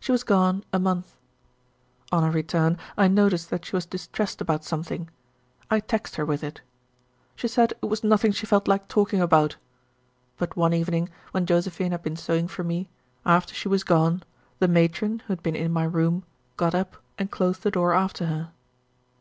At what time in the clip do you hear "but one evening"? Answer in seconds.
10.36-11.10